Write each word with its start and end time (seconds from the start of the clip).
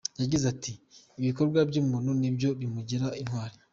Yagize 0.21 0.45
ati 0.53 0.73
“Ibikorwa 1.19 1.59
by’umuntu 1.69 2.11
nibyo 2.19 2.49
bimugira 2.59 3.07
Intwari. 3.21 3.55